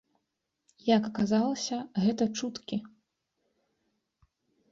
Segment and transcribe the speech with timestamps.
[0.95, 2.77] Як аказалася, гэта чуткі.